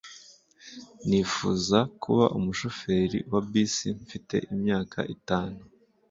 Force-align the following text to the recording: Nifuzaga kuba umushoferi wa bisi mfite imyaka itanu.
Nifuzaga 1.07 1.91
kuba 2.03 2.25
umushoferi 2.37 3.19
wa 3.31 3.41
bisi 3.49 3.87
mfite 4.01 4.35
imyaka 4.53 4.99
itanu. 5.15 5.59